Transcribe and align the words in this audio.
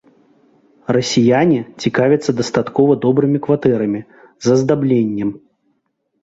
Расіяне 0.95 1.57
цікавяцца 1.85 2.31
дастаткова 2.39 2.95
добрымі 3.05 3.39
кватэрамі, 3.49 4.01
з 4.47 4.57
аздабленнем. 4.57 5.29